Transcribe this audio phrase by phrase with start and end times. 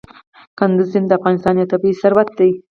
[0.57, 2.51] کندز سیند د افغانستان یو طبعي ثروت دی.